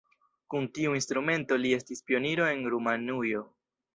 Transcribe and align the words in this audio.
Kun 0.53 0.63
tiu 0.77 0.93
instrumento 0.99 1.59
li 1.65 1.75
estis 1.77 2.03
pioniro 2.09 2.49
en 2.55 2.65
Rumanujo. 2.75 3.47